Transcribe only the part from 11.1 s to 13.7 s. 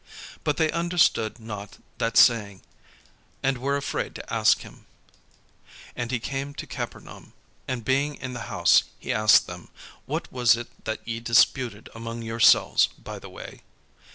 disputed among yourselves by the way?"